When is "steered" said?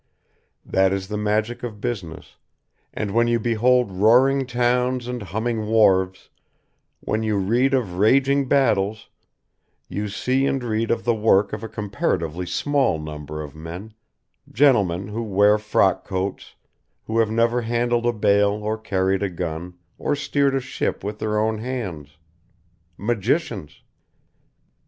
20.15-20.55